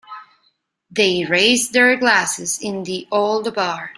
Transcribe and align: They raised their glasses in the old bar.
They 0.89 1.25
raised 1.25 1.73
their 1.73 1.95
glasses 1.95 2.57
in 2.59 2.81
the 2.85 3.07
old 3.11 3.53
bar. 3.53 3.89